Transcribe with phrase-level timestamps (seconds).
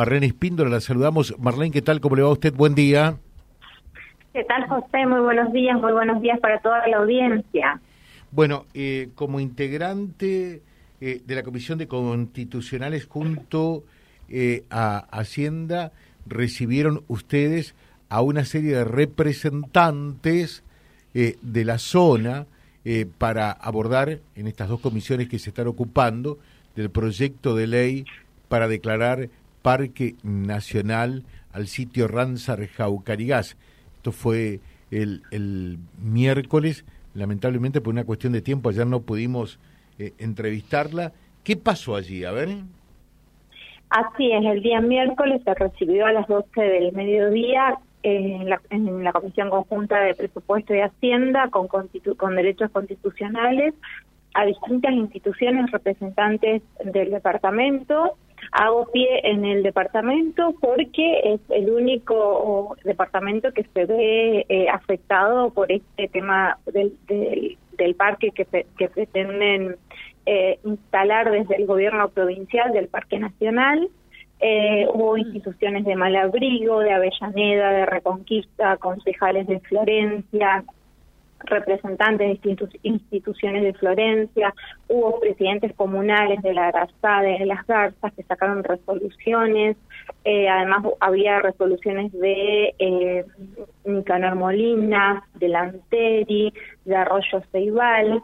[0.00, 1.38] Marlene Espíndola, la saludamos.
[1.38, 2.00] Marlene, ¿qué tal?
[2.00, 2.54] ¿Cómo le va a usted?
[2.54, 3.18] Buen día.
[4.32, 5.04] ¿Qué tal, José?
[5.06, 7.78] Muy buenos días, muy buenos días para toda la audiencia.
[8.30, 10.62] Bueno, eh, como integrante
[11.02, 13.84] eh, de la Comisión de Constitucionales junto
[14.30, 15.92] eh, a Hacienda,
[16.24, 17.74] recibieron ustedes
[18.08, 20.64] a una serie de representantes
[21.12, 22.46] de la zona
[23.18, 26.38] para abordar en estas dos comisiones que se están ocupando
[26.74, 28.04] del proyecto de ley
[28.48, 29.28] para declarar
[29.62, 33.56] Parque Nacional al sitio Ranzar Jaucarigás.
[33.96, 39.58] Esto fue el, el, miércoles, lamentablemente por una cuestión de tiempo, ayer no pudimos
[39.98, 41.12] eh, entrevistarla.
[41.44, 42.24] ¿Qué pasó allí?
[42.24, 42.48] A ver.
[43.90, 49.04] Así es, el día miércoles se recibió a las 12 del mediodía en la, en
[49.04, 53.74] la Comisión Conjunta de Presupuesto y Hacienda con, con derechos constitucionales
[54.34, 58.16] a distintas instituciones representantes del departamento.
[58.52, 65.50] Hago pie en el departamento porque es el único departamento que se ve eh, afectado
[65.50, 68.44] por este tema del, del, parque que,
[68.76, 69.76] que pretenden
[70.26, 73.88] eh, instalar desde el gobierno provincial del Parque Nacional.
[74.40, 80.64] Eh, hubo instituciones de Malabrigo, de Avellaneda, de Reconquista, concejales de Florencia,
[81.44, 84.54] representantes de distintas instituciones de Florencia,
[84.88, 89.76] hubo presidentes comunales de la Garzada, de las Garzas, que sacaron resoluciones,
[90.24, 93.24] eh, además había resoluciones de eh,
[93.84, 96.52] Nicanor Molina, de Lanteri,
[96.84, 98.22] de Arroyo Ceibal.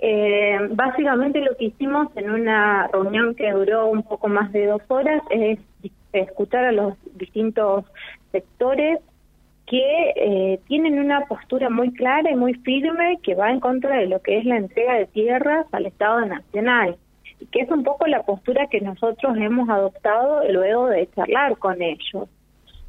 [0.00, 4.82] Eh, básicamente lo que hicimos en una reunión que duró un poco más de dos
[4.88, 5.58] horas es
[6.12, 7.84] escuchar a los distintos
[8.32, 8.98] sectores
[9.66, 14.06] que eh, tienen una postura muy clara y muy firme que va en contra de
[14.06, 16.96] lo que es la entrega de tierras al Estado Nacional
[17.40, 21.80] y que es un poco la postura que nosotros hemos adoptado luego de charlar con
[21.80, 22.28] ellos.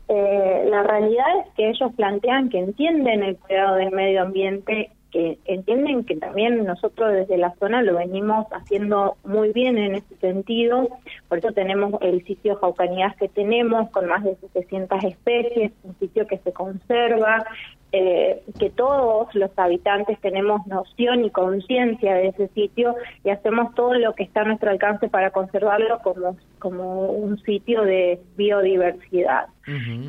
[0.08, 5.40] Eh, la realidad es que ellos plantean que entienden el cuidado del medio ambiente que
[5.46, 10.90] entienden que también nosotros desde la zona lo venimos haciendo muy bien en ese sentido,
[11.30, 16.28] por eso tenemos el sitio Jaucanidad que tenemos con más de 700 especies, un sitio
[16.28, 17.46] que se conserva,
[17.94, 23.94] eh, que todos los habitantes tenemos noción y conciencia de ese sitio y hacemos todo
[23.94, 29.46] lo que está a nuestro alcance para conservarlo como, como un sitio de biodiversidad.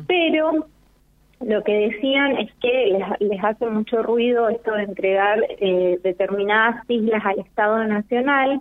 [0.05, 0.67] Pero
[1.39, 7.23] lo que decían es que les, hace mucho ruido esto de entregar eh, determinadas islas
[7.25, 8.59] al Estado Nacional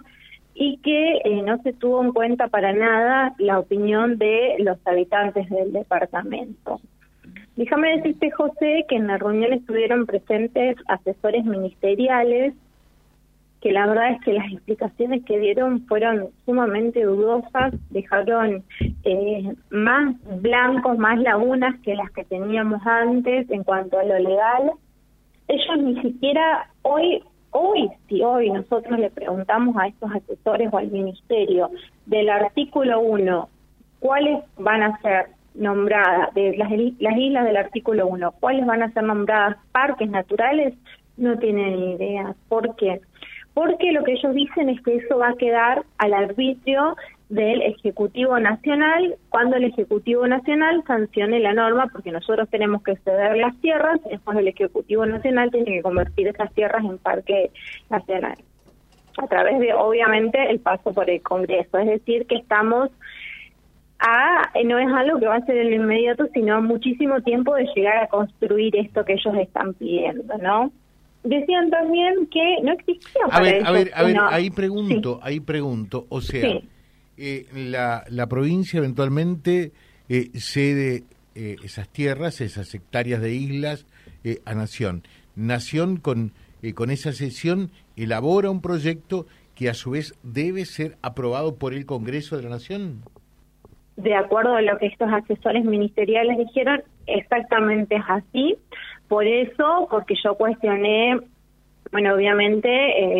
[0.54, 5.48] y que eh, no se tuvo en cuenta para nada la opinión de los habitantes
[5.48, 6.80] del departamento.
[7.56, 12.54] Déjame decirte, José, que en la reunión estuvieron presentes asesores ministeriales
[13.66, 18.62] que la verdad es que las explicaciones que dieron fueron sumamente dudosas, dejaron
[19.02, 24.70] eh, más blancos, más lagunas que las que teníamos antes en cuanto a lo legal.
[25.48, 30.92] Ellos ni siquiera hoy, hoy, si hoy nosotros le preguntamos a estos asesores o al
[30.92, 31.68] ministerio
[32.06, 33.48] del artículo 1,
[33.98, 35.26] ¿cuáles van a ser
[35.56, 40.74] nombradas, de las, las islas del artículo 1, cuáles van a ser nombradas parques naturales?
[41.16, 42.32] No tienen idea.
[42.48, 43.00] ¿Por qué?
[43.56, 46.94] Porque lo que ellos dicen es que eso va a quedar al arbitrio
[47.30, 53.38] del Ejecutivo Nacional cuando el Ejecutivo Nacional sancione la norma, porque nosotros tenemos que ceder
[53.38, 57.50] las tierras, después el Ejecutivo Nacional tiene que convertir esas tierras en parque
[57.88, 58.36] nacional,
[59.16, 61.78] a través de, obviamente, el paso por el Congreso.
[61.78, 62.90] Es decir, que estamos
[64.00, 67.64] a, no es algo que va a ser en el inmediato, sino muchísimo tiempo de
[67.74, 70.70] llegar a construir esto que ellos están pidiendo, ¿no?
[71.28, 76.06] Decían también que no existía a ver, A ver, a ver, ahí pregunto, ahí pregunto,
[76.08, 76.60] o sea,
[77.16, 79.72] eh, la, la provincia eventualmente
[80.08, 81.04] eh, cede
[81.34, 83.86] eh, esas tierras, esas hectáreas de islas
[84.44, 85.04] a Nación.
[85.36, 86.32] Nación con,
[86.74, 91.86] con esa sesión elabora un proyecto que a su vez debe ser aprobado por el
[91.86, 93.02] Congreso de la Nación.
[93.96, 98.56] De acuerdo a lo que estos asesores ministeriales dijeron, exactamente es así.
[99.08, 101.20] Por eso, porque yo cuestioné,
[101.92, 102.68] bueno, obviamente,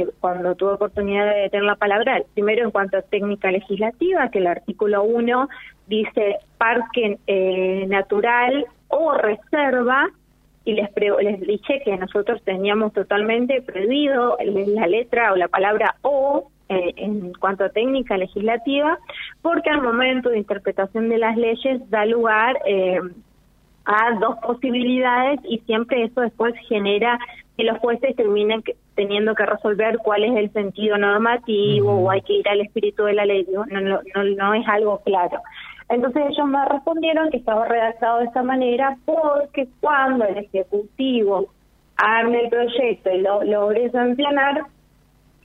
[0.01, 4.39] eh, cuando tuve oportunidad de tener la palabra, primero en cuanto a técnica legislativa, que
[4.39, 5.49] el artículo 1
[5.87, 10.09] dice parque eh, natural o reserva,
[10.65, 10.91] y les,
[11.23, 17.33] les dije que nosotros teníamos totalmente prohibido la letra o la palabra o eh, en
[17.35, 18.99] cuanto a técnica legislativa,
[19.41, 22.99] porque al momento de interpretación de las leyes da lugar eh,
[23.87, 27.19] a dos posibilidades y siempre eso después genera
[27.57, 28.63] que los jueces terminen
[28.97, 33.15] teniendo que resolver cuál es el sentido normativo o hay que ir al espíritu de
[33.15, 33.47] la ley.
[33.51, 35.41] No, no, no, no es algo claro.
[35.89, 41.47] Entonces ellos me respondieron que estaba redactado de esa manera porque cuando el Ejecutivo
[41.97, 44.65] arme el proyecto y lo logre sancionar,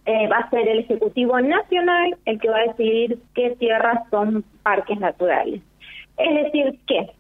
[0.06, 4.44] eh, va a ser el Ejecutivo Nacional el que va a decidir qué tierras son
[4.64, 5.62] parques naturales.
[6.18, 7.12] Es decir, que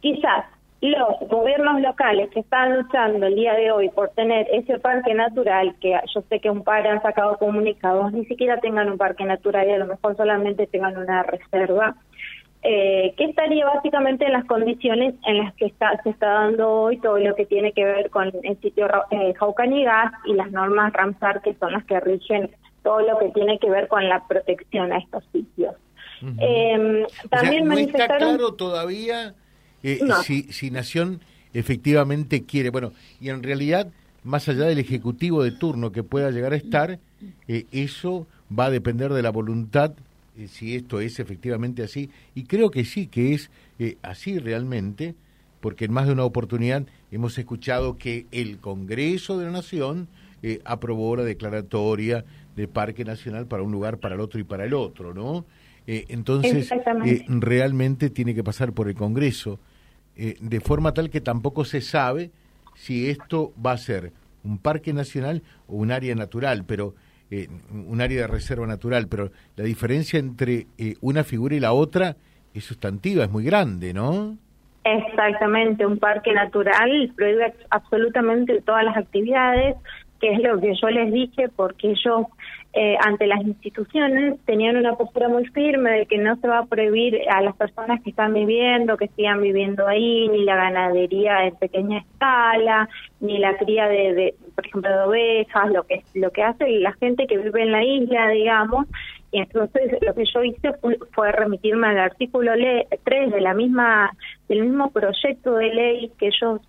[0.00, 0.44] quizás
[0.80, 5.74] los gobiernos locales que están luchando el día de hoy por tener ese parque natural,
[5.80, 9.68] que yo sé que un par han sacado comunicados, ni siquiera tengan un parque natural
[9.68, 11.96] y a lo mejor solamente tengan una reserva,
[12.62, 16.98] eh, que estaría básicamente en las condiciones en las que está, se está dando hoy
[16.98, 21.42] todo lo que tiene que ver con el sitio eh, Jaucanigas y las normas Ramsar,
[21.42, 22.50] que son las que rigen
[22.82, 25.74] todo lo que tiene que ver con la protección a estos sitios.
[26.38, 29.34] eh, también no está claro todavía
[29.82, 31.20] eh, si, si Nación
[31.54, 32.70] efectivamente quiere.
[32.70, 33.88] Bueno, y en realidad,
[34.24, 36.98] más allá del Ejecutivo de turno que pueda llegar a estar,
[37.48, 39.92] eh, eso va a depender de la voluntad,
[40.36, 42.10] eh, si esto es efectivamente así.
[42.34, 43.50] Y creo que sí, que es
[44.02, 45.14] así realmente,
[45.60, 50.08] porque en más de una oportunidad hemos escuchado que el Congreso de la Nación
[50.64, 52.24] aprobó la declaratoria
[52.56, 55.46] de Parque Nacional para un lugar, para el otro y para el otro, ¿no?
[55.86, 56.70] entonces,
[57.26, 59.58] realmente tiene que pasar por el Congreso.
[60.16, 62.30] Eh, de forma tal que tampoco se sabe
[62.74, 64.12] si esto va a ser
[64.44, 66.94] un parque nacional o un área natural, pero
[67.30, 71.72] eh, un área de reserva natural, pero la diferencia entre eh, una figura y la
[71.72, 72.16] otra
[72.54, 74.36] es sustantiva, es muy grande, ¿no?
[74.82, 79.76] Exactamente, un parque natural prohíbe absolutamente todas las actividades,
[80.20, 82.26] que es lo que yo les dije, porque ellos
[82.72, 86.66] eh, ante las instituciones tenían una postura muy firme de que no se va a
[86.66, 91.56] prohibir a las personas que están viviendo, que sigan viviendo ahí, ni la ganadería en
[91.56, 92.88] pequeña escala,
[93.18, 97.26] ni la cría de, por ejemplo, de ovejas, lo que lo que hace la gente
[97.26, 98.86] que vive en la isla, digamos.
[99.32, 100.72] Entonces lo que yo hice
[101.12, 102.52] fue, remitirme al artículo
[103.04, 104.10] 3 de la misma
[104.48, 106.60] del mismo proyecto de ley que ellos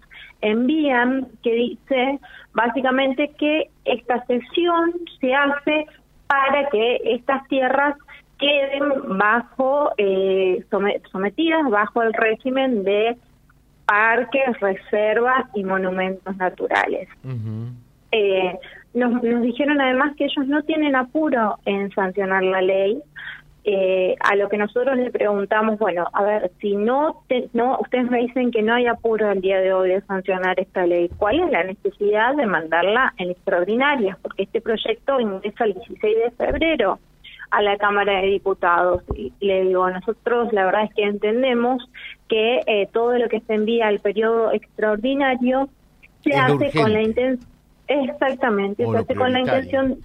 [0.42, 2.20] envían que dice
[2.54, 5.86] básicamente que esta sesión se hace
[6.28, 7.96] para que estas tierras
[8.40, 10.64] queden bajo eh,
[11.12, 13.18] sometidas bajo el régimen de
[13.86, 17.10] parques, reservas y monumentos naturales.
[18.12, 18.58] eh,
[18.94, 23.02] nos, nos dijeron además que ellos no tienen apuro en sancionar la ley,
[23.64, 27.24] eh, a lo que nosotros le preguntamos, bueno, a ver, si no,
[27.54, 30.88] no, ustedes me dicen que no hay apuro al día de hoy de sancionar esta
[30.88, 34.18] ley, ¿cuál es la necesidad de mandarla en extraordinarias?
[34.20, 37.00] Porque este proyecto ingresa el 16 de febrero
[37.52, 39.04] a la Cámara de Diputados.
[39.16, 41.88] Y le digo, nosotros la verdad es que entendemos
[42.28, 45.70] que eh, todo lo que se envía al periodo extraordinario
[46.24, 47.48] se hace con la intención,
[47.92, 49.98] exactamente, se hace con la intención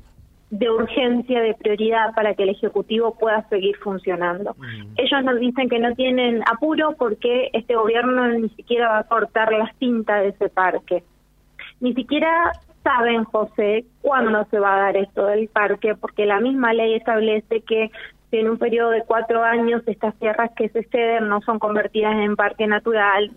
[0.50, 4.54] de urgencia, de prioridad para que el Ejecutivo pueda seguir funcionando.
[4.58, 4.92] Mm.
[4.96, 9.52] Ellos nos dicen que no tienen apuro porque este gobierno ni siquiera va a cortar
[9.52, 11.02] la cinta de ese parque.
[11.80, 12.52] Ni siquiera
[12.84, 17.62] saben, José, cuándo se va a dar esto del parque, porque la misma ley establece
[17.62, 17.90] que
[18.30, 22.14] si en un periodo de cuatro años estas tierras que se ceden no son convertidas
[22.16, 23.32] en parque natural,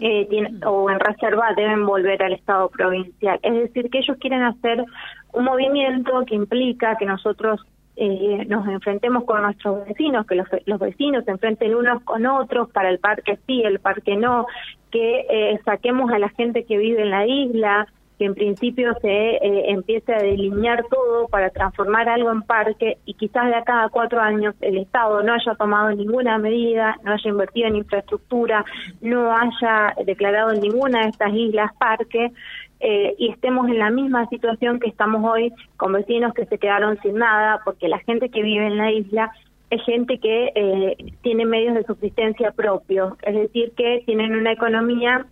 [0.00, 3.38] eh, o en reserva deben volver al Estado provincial.
[3.42, 4.84] Es decir, que ellos quieren hacer
[5.32, 7.60] un movimiento que implica que nosotros
[7.96, 12.70] eh, nos enfrentemos con nuestros vecinos, que los, los, vecinos se enfrenten unos con otros
[12.70, 14.46] para el parque sí, el parque no,
[14.92, 17.88] que eh, saquemos a la gente que vive en la isla,
[18.18, 23.14] que en principio se eh, empiece a delinear todo para transformar algo en parque y
[23.14, 27.30] quizás de acá a cuatro años el Estado no haya tomado ninguna medida, no haya
[27.30, 28.64] invertido en infraestructura,
[29.00, 32.32] no haya declarado ninguna de estas islas parque
[32.80, 36.98] eh, y estemos en la misma situación que estamos hoy con vecinos que se quedaron
[37.02, 39.30] sin nada porque la gente que vive en la isla
[39.70, 45.26] es gente que eh, tiene medios de subsistencia propios, es decir, que tienen una economía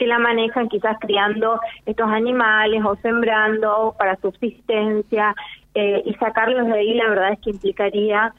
[0.00, 5.34] que la manejan quizás criando estos animales o sembrando para subsistencia
[5.74, 8.32] eh, y sacarlos de ahí la verdad es que implicaría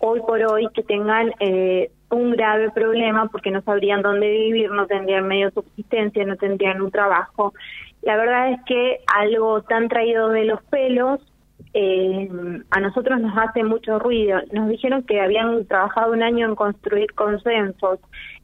[0.00, 4.88] hoy por hoy que tengan eh, un grave problema porque no sabrían dónde vivir, no
[4.88, 7.54] tendrían medio de subsistencia, no tendrían un trabajo.
[8.02, 11.20] La verdad es que algo tan traído de los pelos
[11.72, 12.28] eh,
[12.70, 14.40] a nosotros nos hace mucho ruido.
[14.50, 18.00] Nos dijeron que habían trabajado un año en construir consensos.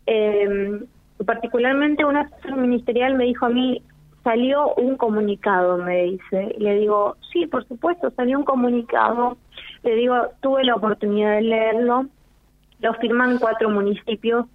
[0.07, 0.79] Eh,
[1.25, 3.83] particularmente una asesor ministerial me dijo a mí,
[4.23, 6.55] salió un comunicado, me dice.
[6.59, 9.37] Le digo, sí, por supuesto, salió un comunicado.
[9.83, 12.07] Le digo, tuve la oportunidad de leerlo.
[12.81, 14.47] Lo firman cuatro municipios.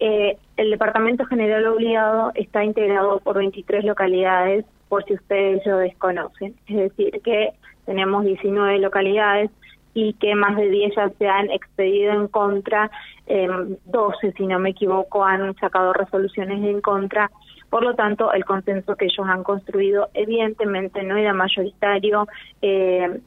[0.00, 6.54] Eh, el Departamento General Obligado está integrado por 23 localidades, por si ustedes lo desconocen.
[6.66, 7.50] Es decir, que
[7.84, 9.50] tenemos 19 localidades
[9.94, 12.90] y que más de 10 ya se han expedido en contra
[13.28, 17.30] 12, si no me equivoco, han sacado resoluciones en contra.
[17.70, 22.26] Por lo tanto, el consenso que ellos han construido evidentemente no era mayoritario.
[22.62, 23.20] Eh,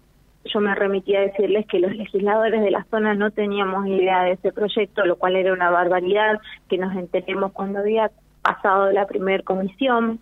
[0.45, 4.31] yo me remití a decirles que los legisladores de la zona no teníamos idea de
[4.31, 8.09] ese proyecto, lo cual era una barbaridad, que nos enteremos cuando había
[8.41, 10.19] pasado la primera comisión.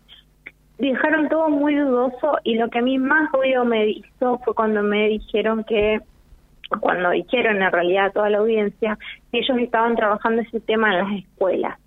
[0.78, 4.82] Dejaron todo muy dudoso y lo que a mí más ruido me hizo fue cuando
[4.84, 6.02] me dijeron que
[6.80, 8.98] cuando dijeron en realidad a toda la audiencia
[9.32, 11.80] que ellos estaban trabajando ese tema en las escuelas.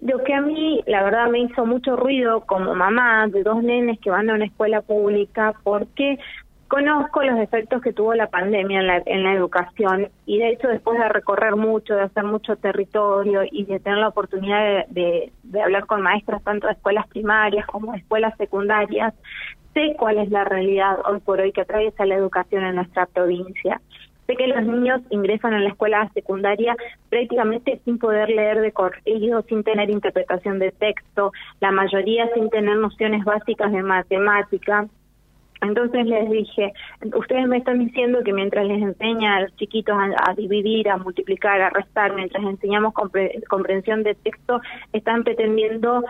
[0.00, 3.98] Lo que a mí, la verdad, me hizo mucho ruido como mamá de dos nenes
[4.00, 6.18] que van a una escuela pública, porque
[6.68, 10.68] conozco los efectos que tuvo la pandemia en la, en la educación y de hecho
[10.68, 15.62] después de recorrer mucho, de hacer mucho territorio y de tener la oportunidad de, de
[15.62, 19.14] hablar con maestras tanto de escuelas primarias como de escuelas secundarias,
[19.76, 23.78] sé cuál es la realidad hoy por hoy que atraviesa la educación en nuestra provincia.
[24.26, 26.74] Sé que los niños ingresan a la escuela secundaria
[27.10, 31.30] prácticamente sin poder leer de corrido, sin tener interpretación de texto,
[31.60, 34.88] la mayoría sin tener nociones básicas de matemática.
[35.60, 36.72] Entonces les dije,
[37.14, 41.60] ustedes me están diciendo que mientras les enseña a los chiquitos a, dividir, a multiplicar,
[41.60, 44.60] a restar, mientras enseñamos comprensión de texto,
[44.92, 46.02] están pretendiendo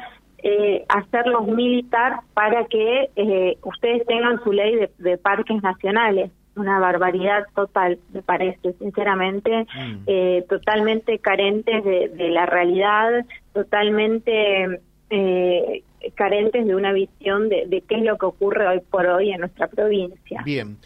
[0.43, 6.31] eh, hacerlos militar para que eh, ustedes tengan su ley de, parques nacionales.
[6.55, 10.03] Una barbaridad total, me parece, sinceramente, mm.
[10.07, 15.83] eh, totalmente carentes de, la realidad, totalmente eh,
[16.15, 19.69] carentes de una visión de, qué es lo que ocurre hoy por hoy en nuestra
[19.69, 20.43] provincia.
[20.47, 20.79] Bien,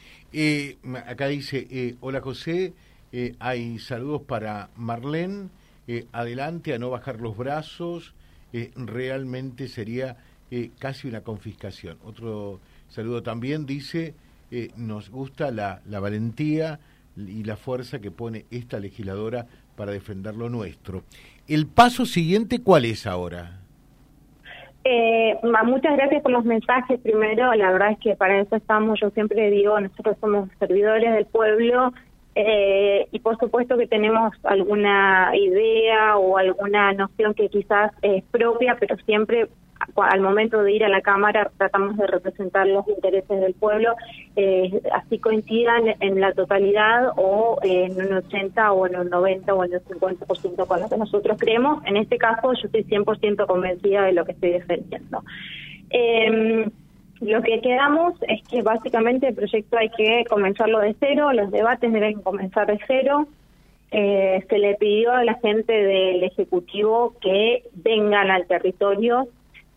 [1.07, 2.73] acá dice, hola José,
[3.39, 5.51] hay saludos para Marlene,
[6.11, 8.15] adelante a no bajar los brazos,
[8.53, 10.17] eh, realmente sería
[10.51, 11.99] eh, casi una confiscación.
[12.05, 14.15] Otro saludo también dice,
[14.51, 16.81] eh, nos gusta la, la valentía
[17.17, 21.05] y la fuerza que pone esta legisladora para defender lo nuestro.
[21.47, 23.61] ¿El paso siguiente cuál es ahora?
[24.85, 27.01] Eh, muchas gracias por los mensajes.
[27.01, 31.27] Primero, la verdad es que para eso estamos, yo siempre digo, nosotros somos servidores del
[31.27, 31.93] pueblo
[32.35, 38.77] eh, y por supuesto que tenemos alguna idea o alguna noción que quizás es propia,
[38.79, 39.49] pero siempre
[39.97, 43.95] al momento de ir a la Cámara tratamos de representar los intereses del pueblo,
[44.37, 49.65] eh, así coincidan en la totalidad o en un 80 o en un 90 o
[49.65, 51.85] en un 50% con lo que nosotros creemos.
[51.87, 55.25] En este caso yo estoy 100% convencida de lo que estoy defendiendo.
[55.91, 56.71] Eh,
[57.21, 61.93] lo que quedamos es que básicamente el proyecto hay que comenzarlo de cero, los debates
[61.93, 63.27] deben comenzar de cero.
[63.93, 69.29] Eh, se le pidió a la gente del Ejecutivo que vengan al territorio,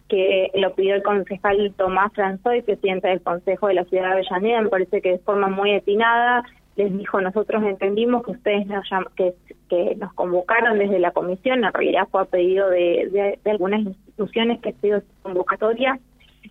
[0.07, 4.61] que lo pidió el concejal Tomás Franzoy, presidente del Consejo de la Ciudad de Avellaneda,
[4.61, 6.43] me parece que de forma muy atinada
[6.75, 9.33] les dijo, nosotros entendimos que ustedes nos, que,
[9.69, 14.59] que nos convocaron desde la comisión, en realidad fue a pedido de, de, algunas instituciones
[14.59, 15.99] que ha sido convocatoria,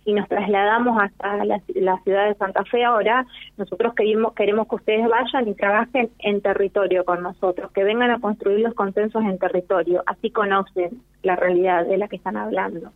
[0.05, 1.59] y nos trasladamos hasta la,
[2.03, 3.25] ciudad de Santa Fe ahora,
[3.57, 8.19] nosotros queremos, queremos que ustedes vayan y trabajen en territorio con nosotros, que vengan a
[8.19, 12.91] construir los consensos en territorio, así conocen la realidad de la que están hablando.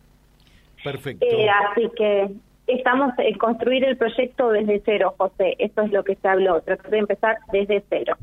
[0.84, 1.24] Perfecto.
[1.24, 2.30] Eh, así que
[2.66, 6.90] estamos en construir el proyecto desde cero, José, eso es lo que se habló, tratar
[6.90, 8.16] de empezar desde cero.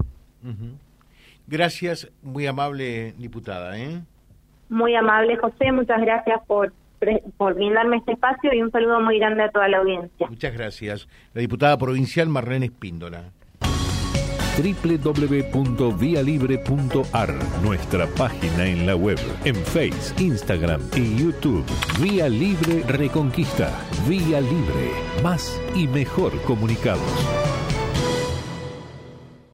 [1.48, 3.78] Gracias, muy amable diputada.
[3.78, 4.02] ¿eh?
[4.70, 6.72] Muy amable, José, muchas gracias por
[7.38, 10.28] por brindarme este espacio y un saludo muy grande a toda la audiencia.
[10.28, 11.08] Muchas gracias.
[11.34, 13.32] La diputada provincial Marlene Espíndola
[14.58, 21.66] www.vialibre.ar, nuestra página en la web, en Face, Instagram y YouTube.
[22.02, 23.70] Vía Libre Reconquista.
[24.08, 24.92] Vía Libre.
[25.22, 27.04] Más y mejor comunicados.